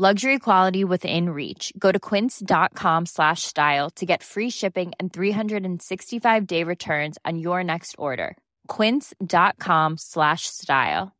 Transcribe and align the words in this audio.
Luxury 0.00 0.38
quality 0.38 0.82
within 0.82 1.28
reach. 1.28 1.74
Go 1.78 1.92
to 1.92 1.98
quince.com 2.00 3.04
slash 3.04 3.42
style 3.42 3.90
to 3.96 4.06
get 4.06 4.22
free 4.22 4.48
shipping 4.48 4.92
and 4.98 5.12
365-day 5.12 6.64
returns 6.64 7.18
on 7.26 7.38
your 7.38 7.62
next 7.62 7.96
order. 7.98 8.38
quince.com 8.66 9.98
slash 9.98 10.46
style. 10.46 11.12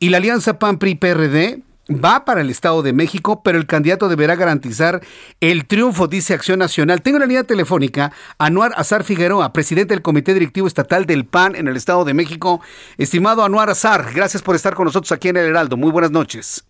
Y 0.00 0.08
la 0.08 0.16
alianza 0.16 0.58
PAN-PRI-PRD 0.58 1.73
va 1.88 2.24
para 2.24 2.40
el 2.40 2.50
Estado 2.50 2.82
de 2.82 2.92
México, 2.92 3.42
pero 3.42 3.58
el 3.58 3.66
candidato 3.66 4.08
deberá 4.08 4.36
garantizar 4.36 5.02
el 5.40 5.66
triunfo, 5.66 6.06
dice 6.06 6.34
Acción 6.34 6.58
Nacional. 6.58 7.02
Tengo 7.02 7.18
la 7.18 7.26
línea 7.26 7.44
telefónica 7.44 8.12
a 8.38 8.46
Anuar 8.46 8.72
Azar 8.76 9.04
Figueroa, 9.04 9.52
presidente 9.52 9.94
del 9.94 10.02
Comité 10.02 10.34
Directivo 10.34 10.66
Estatal 10.66 11.06
del 11.06 11.26
PAN 11.26 11.56
en 11.56 11.68
el 11.68 11.76
Estado 11.76 12.04
de 12.04 12.14
México. 12.14 12.60
Estimado 12.98 13.44
Anuar 13.44 13.70
Azar, 13.70 14.12
gracias 14.14 14.42
por 14.42 14.56
estar 14.56 14.74
con 14.74 14.86
nosotros 14.86 15.12
aquí 15.12 15.28
en 15.28 15.36
El 15.36 15.46
Heraldo. 15.46 15.76
Muy 15.76 15.90
buenas 15.90 16.10
noches. 16.10 16.64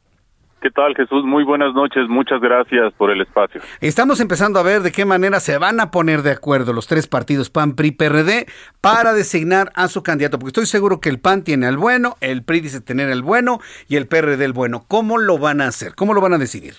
¿Qué 0.65 0.71
tal, 0.71 0.95
Jesús? 0.95 1.27
Muy 1.27 1.45
buenas 1.45 1.75
noches. 1.75 2.09
Muchas 2.09 2.41
gracias 2.41 2.95
por 2.95 3.11
el 3.11 3.21
espacio. 3.21 3.61
Estamos 3.83 4.19
empezando 4.21 4.59
a 4.59 4.63
ver 4.63 4.81
de 4.81 4.93
qué 4.93 5.05
manera 5.05 5.39
se 5.39 5.59
van 5.59 5.79
a 5.79 5.91
poner 5.91 6.23
de 6.23 6.31
acuerdo 6.31 6.73
los 6.73 6.87
tres 6.87 7.07
partidos 7.07 7.51
PAN, 7.51 7.77
PRI, 7.77 7.91
PRD 7.91 8.47
para 8.81 9.13
designar 9.13 9.73
a 9.77 9.89
su 9.89 10.03
candidato, 10.03 10.39
porque 10.39 10.49
estoy 10.49 10.65
seguro 10.65 11.03
que 11.03 11.11
el 11.11 11.21
PAN 11.21 11.45
tiene 11.45 11.67
al 11.67 11.77
bueno, 11.77 12.15
el 12.23 12.47
PRI 12.47 12.61
dice 12.61 12.81
tener 12.81 13.11
el 13.11 13.21
bueno 13.23 13.59
y 13.91 13.97
el 13.97 14.09
PRD 14.09 14.43
el 14.43 14.55
bueno. 14.55 14.85
¿Cómo 14.89 15.19
lo 15.19 15.37
van 15.37 15.61
a 15.61 15.67
hacer? 15.67 15.95
¿Cómo 15.95 16.15
lo 16.15 16.23
van 16.23 16.33
a 16.33 16.39
decidir? 16.39 16.73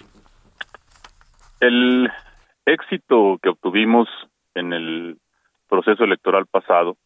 El 1.59 2.09
éxito 2.65 3.37
que 3.39 3.49
obtuvimos 3.49 4.07
en 4.55 4.73
el 4.73 5.19
proceso 5.69 6.05
electoral 6.05 6.47
pasado, 6.47 6.97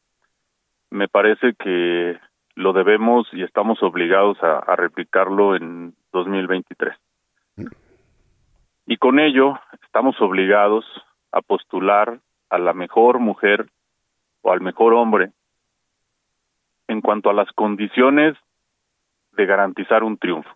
me 0.91 1.09
parece 1.09 1.55
que 1.61 2.17
lo 2.55 2.71
debemos 2.71 3.27
y 3.33 3.43
estamos 3.43 3.83
obligados 3.83 4.41
a, 4.41 4.59
a 4.59 4.77
replicarlo 4.77 5.57
en 5.57 5.98
2023. 6.11 6.95
Y 8.85 8.97
con 8.97 9.19
ello 9.19 9.59
estamos 9.83 10.19
obligados 10.21 10.85
a 11.31 11.41
postular 11.41 12.19
a 12.49 12.57
la 12.57 12.73
mejor 12.73 13.19
mujer 13.19 13.69
o 14.41 14.51
al 14.51 14.61
mejor 14.61 14.93
hombre 14.93 15.31
en 16.87 17.01
cuanto 17.01 17.29
a 17.29 17.33
las 17.33 17.51
condiciones 17.51 18.35
de 19.33 19.45
garantizar 19.45 20.03
un 20.03 20.17
triunfo. 20.17 20.49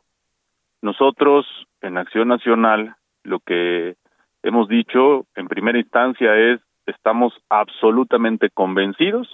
Nosotros 0.82 1.46
en 1.82 1.98
Acción 1.98 2.28
Nacional 2.28 2.96
lo 3.24 3.40
que 3.40 3.96
hemos 4.42 4.68
dicho 4.68 5.26
en 5.36 5.48
primera 5.48 5.80
instancia 5.80 6.36
es 6.36 6.60
estamos 6.86 7.34
absolutamente 7.50 8.50
convencidos 8.50 9.34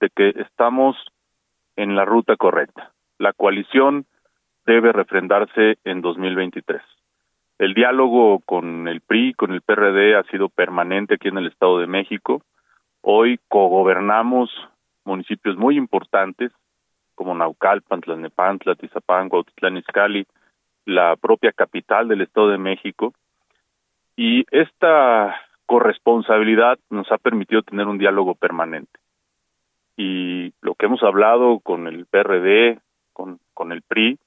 de 0.00 0.08
que 0.10 0.30
estamos 0.30 0.96
en 1.76 1.94
la 1.94 2.04
ruta 2.04 2.36
correcta. 2.36 2.92
La 3.18 3.32
coalición 3.32 4.06
debe 4.66 4.92
refrendarse 4.92 5.78
en 5.84 6.00
2023. 6.00 6.80
El 7.58 7.74
diálogo 7.74 8.40
con 8.40 8.88
el 8.88 9.00
PRI, 9.00 9.34
con 9.34 9.52
el 9.52 9.60
PRD 9.60 10.16
ha 10.16 10.22
sido 10.24 10.48
permanente 10.48 11.14
aquí 11.14 11.28
en 11.28 11.38
el 11.38 11.46
Estado 11.46 11.78
de 11.78 11.86
México. 11.86 12.42
Hoy 13.02 13.38
cogobernamos 13.48 14.50
municipios 15.04 15.56
muy 15.56 15.76
importantes 15.76 16.52
como 17.14 17.34
Naucalpan, 17.34 18.00
Tlalnepantla, 18.00 18.76
Tizapán, 18.76 19.28
Cuautitlán 19.28 19.76
Izcalli, 19.76 20.26
la 20.86 21.16
propia 21.16 21.52
capital 21.52 22.08
del 22.08 22.22
Estado 22.22 22.48
de 22.48 22.56
México. 22.56 23.12
Y 24.16 24.46
esta 24.50 25.38
corresponsabilidad 25.66 26.78
nos 26.88 27.12
ha 27.12 27.18
permitido 27.18 27.62
tener 27.62 27.86
un 27.88 27.98
diálogo 27.98 28.34
permanente. 28.34 28.98
Y 29.98 30.54
lo 30.62 30.74
que 30.74 30.86
hemos 30.86 31.02
hablado 31.02 31.60
con 31.60 31.86
el 31.86 32.06
PRD, 32.06 32.80
con, 33.12 33.38
con 33.52 33.72
el 33.72 33.82
PRI, 33.82 34.18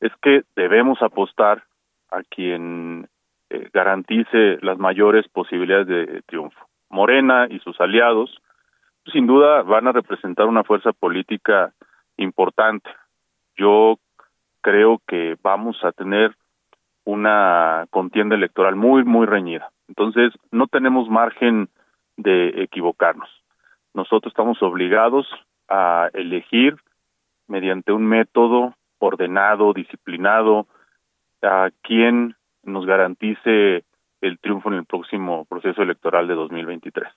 es 0.00 0.12
que 0.22 0.42
debemos 0.56 1.00
apostar 1.02 1.64
a 2.10 2.22
quien 2.22 3.08
eh, 3.50 3.68
garantice 3.72 4.58
las 4.62 4.78
mayores 4.78 5.26
posibilidades 5.28 5.86
de 5.86 6.22
triunfo. 6.22 6.58
Morena 6.90 7.46
y 7.50 7.58
sus 7.60 7.80
aliados, 7.80 8.36
sin 9.12 9.26
duda, 9.26 9.62
van 9.62 9.88
a 9.88 9.92
representar 9.92 10.46
una 10.46 10.64
fuerza 10.64 10.92
política 10.92 11.72
importante. 12.16 12.90
Yo 13.56 13.98
creo 14.60 15.00
que 15.06 15.36
vamos 15.42 15.76
a 15.84 15.92
tener 15.92 16.34
una 17.04 17.86
contienda 17.90 18.34
electoral 18.34 18.76
muy, 18.76 19.04
muy 19.04 19.26
reñida. 19.26 19.70
Entonces, 19.88 20.32
no 20.50 20.66
tenemos 20.66 21.08
margen 21.08 21.68
de 22.16 22.62
equivocarnos. 22.62 23.28
Nosotros 23.92 24.32
estamos 24.32 24.62
obligados 24.62 25.26
a 25.68 26.08
elegir 26.14 26.76
mediante 27.46 27.92
un 27.92 28.06
método 28.06 28.74
ordenado, 29.04 29.72
disciplinado, 29.72 30.66
a 31.42 31.70
quien 31.82 32.36
nos 32.62 32.86
garantice 32.86 33.84
el 34.20 34.38
triunfo 34.38 34.70
en 34.70 34.76
el 34.76 34.86
próximo 34.86 35.44
proceso 35.44 35.82
electoral 35.82 36.26
de 36.26 36.34
2023. 36.34 37.08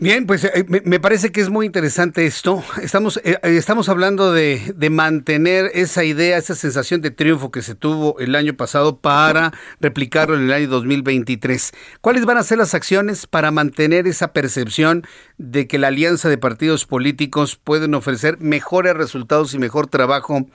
Bien, 0.00 0.28
pues 0.28 0.44
eh, 0.44 0.64
me, 0.84 1.00
parece 1.00 1.32
que 1.32 1.40
es 1.40 1.50
muy 1.50 1.66
interesante 1.66 2.24
esto. 2.24 2.58
Estamos, 2.80 3.16
eh, 3.24 3.34
eh, 3.42 3.56
estamos 3.58 3.88
hablando 3.88 4.32
de, 4.32 4.72
de, 4.76 4.90
mantener 4.90 5.72
esa 5.74 6.04
idea, 6.04 6.38
esa 6.38 6.54
sensación 6.54 7.00
de 7.00 7.10
triunfo 7.10 7.50
que 7.50 7.62
se 7.62 7.74
tuvo 7.74 8.16
el 8.20 8.36
año 8.36 8.52
pasado 8.54 9.00
para 9.00 9.50
replicarlo 9.80 10.36
en 10.36 10.42
el 10.42 10.52
año 10.52 10.68
2023. 10.68 11.98
¿Cuáles 12.00 12.26
van 12.26 12.36
a 12.36 12.44
ser 12.44 12.58
las 12.58 12.76
acciones 12.76 13.26
para 13.26 13.50
mantener 13.50 14.06
esa 14.06 14.32
percepción 14.32 15.02
de 15.36 15.66
que 15.66 15.78
la 15.78 15.88
alianza 15.88 16.28
de 16.28 16.38
partidos 16.38 16.86
políticos 16.86 17.56
pueden 17.56 17.92
ofrecer 17.94 18.38
mejores 18.38 18.94
resultados 18.94 19.52
y 19.52 19.58
mejor 19.58 19.88
trabajo 19.88 20.46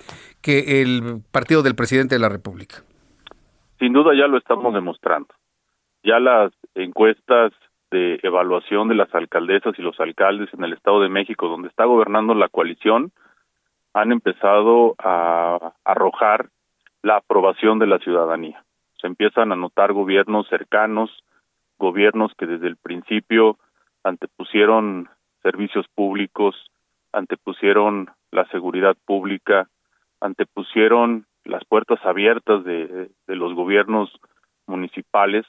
que 0.42 0.82
el 0.82 1.22
partido 1.34 1.64
del 1.64 1.76
presidente 1.76 2.16
de 2.16 2.20
la 2.20 2.30
República? 2.30 2.78
Sin 3.78 3.92
duda 3.92 4.12
ya 4.16 4.28
lo 4.28 4.38
estamos 4.38 4.74
demostrando. 4.74 5.28
Ya 6.02 6.22
las 6.22 6.54
encuestas 6.76 7.52
de 7.94 8.20
evaluación 8.24 8.88
de 8.88 8.96
las 8.96 9.14
alcaldesas 9.14 9.78
y 9.78 9.84
los 9.84 10.00
alcaldes 10.00 10.52
en 10.54 10.64
el 10.64 10.74
Estado 10.74 11.00
de 11.02 11.10
México, 11.10 11.48
donde 11.48 11.68
está 11.68 11.86
gobernando 11.86 12.34
la 12.34 12.50
coalición, 12.50 13.12
han 13.94 14.12
empezado 14.12 14.96
a 14.98 15.74
arrojar 15.86 16.50
la 17.04 17.18
aprobación 17.18 17.78
de 17.78 17.86
la 17.86 18.00
ciudadanía. 18.00 18.64
Se 19.00 19.06
empiezan 19.06 19.52
a 19.52 19.56
notar 19.56 19.94
gobiernos 19.94 20.48
cercanos, 20.48 21.24
gobiernos 21.78 22.34
que 22.36 22.48
desde 22.48 22.68
el 22.68 22.78
principio 22.78 23.60
antepusieron 24.04 25.08
servicios 25.44 25.86
públicos, 25.94 26.56
antepusieron 27.12 28.10
la 28.32 28.46
seguridad 28.48 28.98
pública, 29.06 29.68
antepusieron 30.20 31.28
las 31.46 31.64
puertas 31.66 32.04
abiertas 32.04 32.64
de, 32.64 33.12
de 33.28 33.36
los 33.36 33.54
gobiernos 33.54 34.10
municipales 34.66 35.46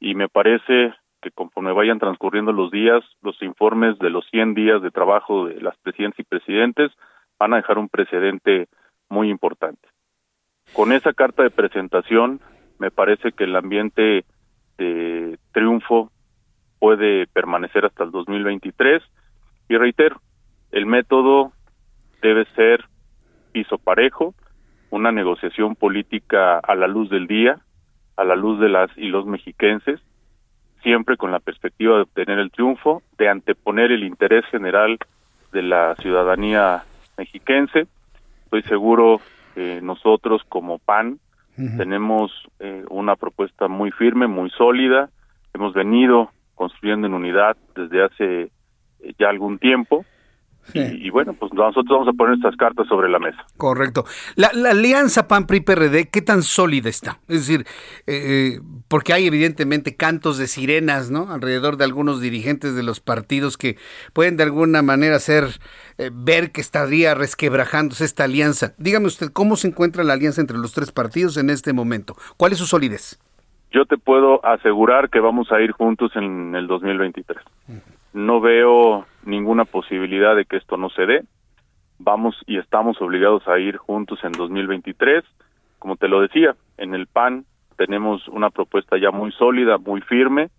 y 0.00 0.14
me 0.14 0.28
parece 0.28 0.94
que 1.24 1.30
conforme 1.30 1.72
vayan 1.72 1.98
transcurriendo 1.98 2.52
los 2.52 2.70
días, 2.70 3.02
los 3.22 3.40
informes 3.42 3.98
de 3.98 4.10
los 4.10 4.26
100 4.30 4.52
días 4.52 4.82
de 4.82 4.90
trabajo 4.90 5.46
de 5.46 5.58
las 5.62 5.74
presidentas 5.78 6.20
y 6.20 6.24
presidentes 6.24 6.92
van 7.38 7.54
a 7.54 7.56
dejar 7.56 7.78
un 7.78 7.88
precedente 7.88 8.68
muy 9.08 9.30
importante. 9.30 9.88
Con 10.74 10.92
esa 10.92 11.14
carta 11.14 11.42
de 11.42 11.50
presentación, 11.50 12.40
me 12.78 12.90
parece 12.90 13.32
que 13.32 13.44
el 13.44 13.56
ambiente 13.56 14.26
de 14.76 15.38
triunfo 15.52 16.10
puede 16.78 17.26
permanecer 17.28 17.86
hasta 17.86 18.04
el 18.04 18.10
2023 18.10 19.02
y 19.70 19.76
reitero, 19.78 20.20
el 20.72 20.84
método 20.84 21.52
debe 22.20 22.44
ser 22.54 22.84
piso 23.52 23.78
parejo, 23.78 24.34
una 24.90 25.10
negociación 25.10 25.74
política 25.74 26.58
a 26.58 26.74
la 26.74 26.86
luz 26.86 27.08
del 27.08 27.26
día, 27.26 27.60
a 28.16 28.24
la 28.24 28.36
luz 28.36 28.60
de 28.60 28.68
las 28.68 28.90
y 28.98 29.08
los 29.08 29.24
mexiquenses, 29.24 30.00
siempre 30.84 31.16
con 31.16 31.32
la 31.32 31.40
perspectiva 31.40 31.96
de 31.96 32.02
obtener 32.02 32.38
el 32.38 32.52
triunfo, 32.52 33.02
de 33.18 33.28
anteponer 33.28 33.90
el 33.90 34.04
interés 34.04 34.44
general 34.46 34.98
de 35.52 35.62
la 35.62 35.96
ciudadanía 35.96 36.84
mexiquense. 37.18 37.88
Estoy 38.44 38.62
seguro 38.62 39.20
que 39.56 39.80
nosotros 39.82 40.42
como 40.48 40.78
PAN 40.78 41.18
tenemos 41.56 42.32
eh, 42.58 42.84
una 42.90 43.14
propuesta 43.14 43.68
muy 43.68 43.92
firme, 43.92 44.26
muy 44.26 44.50
sólida. 44.50 45.10
Hemos 45.54 45.72
venido 45.72 46.30
construyendo 46.56 47.06
en 47.06 47.14
unidad 47.14 47.56
desde 47.76 48.04
hace 48.04 48.42
eh, 48.42 49.14
ya 49.18 49.28
algún 49.28 49.58
tiempo 49.58 50.04
Y, 50.72 51.10
bueno, 51.10 51.34
pues 51.34 51.52
nosotros 51.52 51.86
vamos 51.88 52.08
a 52.08 52.12
poner 52.12 52.34
estas 52.36 52.56
cartas 52.56 52.86
sobre 52.88 53.08
la 53.08 53.18
mesa. 53.18 53.44
Correcto. 53.56 54.04
La, 54.34 54.48
alianza 54.70 55.28
PAN-PRI-PRD, 55.28 56.08
¿qué 56.10 56.22
tan 56.22 56.42
sólida 56.42 56.88
está? 56.88 57.18
Es 57.28 57.46
decir, 57.46 57.66
eh, 58.06 58.60
porque 58.88 59.12
hay 59.12 59.26
evidentemente 59.26 59.96
cantos 59.96 60.38
de 60.38 60.46
sirenas, 60.46 61.10
¿no? 61.10 61.30
Alrededor 61.30 61.76
de 61.76 61.84
algunos 61.84 62.20
dirigentes 62.20 62.74
de 62.74 62.82
los 62.82 63.00
partidos 63.00 63.56
que 63.56 63.76
pueden 64.12 64.36
de 64.36 64.44
alguna 64.44 64.82
manera 64.82 65.16
hacer 65.16 65.44
eh, 65.98 66.10
ver 66.12 66.50
que 66.50 66.60
estaría 66.60 67.14
resquebrajándose 67.14 68.04
esta 68.04 68.24
alianza. 68.24 68.74
Dígame 68.78 69.06
usted, 69.06 69.30
¿cómo 69.32 69.56
se 69.56 69.68
encuentra 69.68 70.02
la 70.02 70.14
alianza 70.14 70.40
entre 70.40 70.58
los 70.58 70.72
tres 70.72 70.92
partidos 70.92 71.36
en 71.36 71.50
este 71.50 71.72
momento? 71.72 72.14
¿Cuál 72.36 72.52
es 72.52 72.58
su 72.58 72.66
solidez? 72.66 73.20
Yo 73.70 73.84
te 73.86 73.98
puedo 73.98 74.44
asegurar 74.46 75.10
que 75.10 75.18
vamos 75.18 75.50
a 75.50 75.60
ir 75.60 75.72
juntos 75.72 76.12
en 76.14 76.54
el 76.54 76.68
2023. 76.68 77.38
No 78.14 78.40
veo 78.40 79.06
ninguna 79.24 79.64
posibilidad 79.64 80.36
de 80.36 80.44
que 80.44 80.56
esto 80.56 80.76
no 80.76 80.88
se 80.88 81.04
dé. 81.04 81.24
Vamos 81.98 82.36
y 82.46 82.58
estamos 82.58 83.00
obligados 83.02 83.46
a 83.48 83.58
ir 83.58 83.76
juntos 83.76 84.20
en 84.22 84.32
2023. 84.32 85.24
Como 85.80 85.96
te 85.96 86.08
lo 86.08 86.20
decía, 86.20 86.54
en 86.78 86.94
el 86.94 87.08
PAN 87.08 87.44
tenemos 87.76 88.26
una 88.28 88.50
propuesta 88.50 88.96
ya 88.98 89.10
muy 89.10 89.32
sólida, 89.32 89.78
muy 89.78 90.00
firme. 90.00 90.50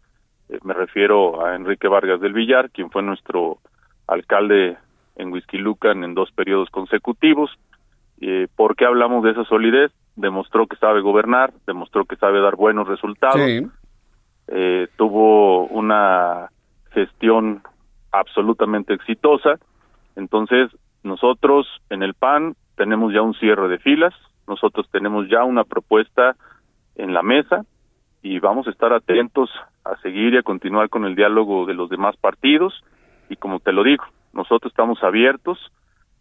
Eh, 0.49 0.59
me 0.63 0.73
refiero 0.73 1.45
a 1.45 1.55
Enrique 1.55 1.87
Vargas 1.87 2.19
del 2.19 2.33
Villar, 2.33 2.69
quien 2.71 2.91
fue 2.91 3.01
nuestro 3.01 3.59
alcalde 4.05 4.77
en 5.15 5.31
Lucan 5.63 6.03
en 6.03 6.13
dos 6.13 6.31
periodos 6.33 6.69
consecutivos. 6.69 7.51
Eh, 8.19 8.47
¿Por 8.53 8.75
qué 8.75 8.85
hablamos 8.85 9.23
de 9.23 9.31
esa 9.31 9.45
solidez? 9.45 9.93
Demostró 10.17 10.67
que 10.67 10.75
sabe 10.75 10.99
gobernar, 10.99 11.53
demostró 11.65 12.03
que 12.03 12.17
sabe 12.17 12.41
dar 12.41 12.57
buenos 12.57 12.87
resultados. 12.87 13.41
Eh, 14.47 14.87
tuvo 14.97 15.67
una 15.67 16.49
gestión 16.95 17.61
absolutamente 18.11 18.95
exitosa. 18.95 19.59
Entonces, 20.15 20.71
nosotros 21.03 21.67
en 21.91 22.01
el 22.01 22.15
PAN 22.15 22.55
tenemos 22.75 23.13
ya 23.13 23.21
un 23.21 23.35
cierre 23.35 23.67
de 23.67 23.77
filas, 23.77 24.13
nosotros 24.47 24.87
tenemos 24.91 25.29
ya 25.29 25.43
una 25.43 25.63
propuesta 25.63 26.35
en 26.95 27.13
la 27.13 27.21
mesa 27.21 27.65
y 28.23 28.39
vamos 28.39 28.67
a 28.67 28.71
estar 28.71 28.91
atentos 28.91 29.51
a 29.83 29.95
seguir 29.97 30.33
y 30.33 30.37
a 30.37 30.43
continuar 30.43 30.89
con 30.89 31.05
el 31.05 31.15
diálogo 31.15 31.67
de 31.67 31.75
los 31.75 31.89
demás 31.89 32.15
partidos 32.17 32.83
y 33.29 33.35
como 33.35 33.59
te 33.59 33.71
lo 33.71 33.83
digo, 33.83 34.05
nosotros 34.33 34.71
estamos 34.71 35.03
abiertos 35.03 35.59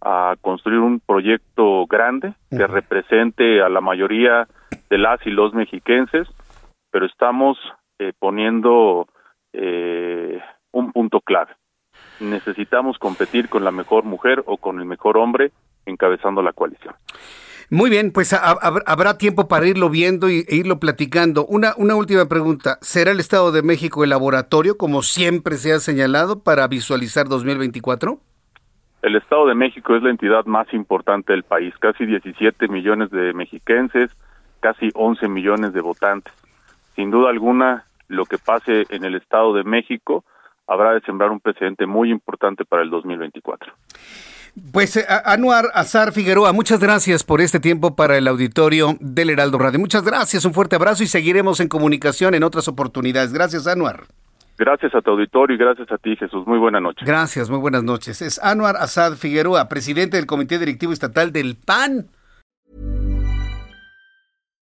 a 0.00 0.36
construir 0.40 0.80
un 0.80 1.00
proyecto 1.00 1.86
grande 1.86 2.34
que 2.50 2.66
represente 2.66 3.62
a 3.62 3.68
la 3.68 3.80
mayoría 3.80 4.46
de 4.90 4.98
las 4.98 5.26
y 5.26 5.30
los 5.30 5.54
mexiquenses, 5.54 6.28
pero 6.90 7.06
estamos 7.06 7.56
eh, 7.98 8.12
poniendo 8.18 9.06
eh, 9.52 10.40
un 10.74 10.92
punto 10.92 11.20
clave. 11.20 11.52
Necesitamos 12.20 12.98
competir 12.98 13.48
con 13.48 13.64
la 13.64 13.70
mejor 13.70 14.04
mujer 14.04 14.42
o 14.46 14.56
con 14.56 14.78
el 14.78 14.86
mejor 14.86 15.16
hombre 15.16 15.52
encabezando 15.86 16.42
la 16.42 16.52
coalición. 16.52 16.94
Muy 17.70 17.88
bien, 17.90 18.12
pues 18.12 18.32
habrá 18.34 19.16
tiempo 19.16 19.48
para 19.48 19.66
irlo 19.66 19.88
viendo 19.88 20.28
e 20.28 20.44
irlo 20.48 20.78
platicando. 20.78 21.46
Una, 21.46 21.72
una 21.76 21.96
última 21.96 22.26
pregunta. 22.26 22.76
¿Será 22.82 23.10
el 23.10 23.20
Estado 23.20 23.52
de 23.52 23.62
México 23.62 24.04
el 24.04 24.10
laboratorio, 24.10 24.76
como 24.76 25.02
siempre 25.02 25.56
se 25.56 25.72
ha 25.72 25.78
señalado, 25.78 26.42
para 26.42 26.68
visualizar 26.68 27.26
2024? 27.26 28.18
El 29.02 29.16
Estado 29.16 29.46
de 29.46 29.54
México 29.54 29.96
es 29.96 30.02
la 30.02 30.10
entidad 30.10 30.44
más 30.44 30.72
importante 30.72 31.32
del 31.32 31.42
país. 31.42 31.74
Casi 31.78 32.06
17 32.06 32.68
millones 32.68 33.10
de 33.10 33.32
mexiquenses, 33.32 34.10
casi 34.60 34.90
11 34.94 35.28
millones 35.28 35.72
de 35.72 35.80
votantes. 35.80 36.32
Sin 36.94 37.10
duda 37.10 37.30
alguna, 37.30 37.86
lo 38.08 38.24
que 38.26 38.38
pase 38.38 38.86
en 38.90 39.04
el 39.04 39.14
Estado 39.14 39.54
de 39.54 39.64
México 39.64 40.24
habrá 40.66 40.92
de 40.92 41.00
sembrar 41.02 41.30
un 41.30 41.40
precedente 41.40 41.86
muy 41.86 42.10
importante 42.10 42.64
para 42.64 42.82
el 42.82 42.90
2024. 42.90 43.72
Pues 44.72 44.96
eh, 44.96 45.04
Anuar 45.24 45.66
Azar 45.74 46.12
Figueroa, 46.12 46.52
muchas 46.52 46.78
gracias 46.78 47.24
por 47.24 47.40
este 47.40 47.58
tiempo 47.58 47.96
para 47.96 48.16
el 48.16 48.28
auditorio 48.28 48.96
del 49.00 49.30
Heraldo 49.30 49.58
Radio. 49.58 49.80
Muchas 49.80 50.04
gracias, 50.04 50.44
un 50.44 50.54
fuerte 50.54 50.76
abrazo 50.76 51.02
y 51.02 51.06
seguiremos 51.06 51.60
en 51.60 51.68
comunicación 51.68 52.34
en 52.34 52.44
otras 52.44 52.68
oportunidades. 52.68 53.32
Gracias, 53.32 53.66
Anuar. 53.66 54.04
Gracias 54.56 54.94
a 54.94 55.00
tu 55.00 55.10
auditorio 55.10 55.56
y 55.56 55.58
gracias 55.58 55.90
a 55.90 55.98
ti, 55.98 56.14
Jesús. 56.14 56.46
Muy 56.46 56.58
buenas 56.58 56.80
noches. 56.80 57.06
Gracias, 57.06 57.50
muy 57.50 57.58
buenas 57.58 57.82
noches. 57.82 58.22
Es 58.22 58.38
Anuar 58.42 58.76
Azad 58.76 59.14
Figueroa, 59.14 59.68
presidente 59.68 60.16
del 60.16 60.26
Comité 60.26 60.60
Directivo 60.60 60.92
Estatal 60.92 61.32
del 61.32 61.56
PAN. 61.56 62.06